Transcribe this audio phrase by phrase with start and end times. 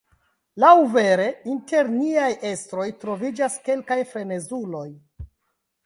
[0.61, 4.89] Laŭvere, inter niaj estroj troviĝas kelkaj frenezuloj.